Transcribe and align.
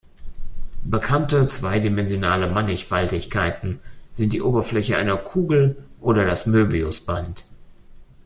Bekannte 0.83 1.45
zweidimensionale 1.45 2.49
Mannigfaltigkeiten 2.49 3.81
sind 4.11 4.33
die 4.33 4.41
Oberfläche 4.41 4.97
einer 4.97 5.15
Kugel 5.15 5.77
oder 5.99 6.25
das 6.25 6.47
Möbiusband. 6.47 7.45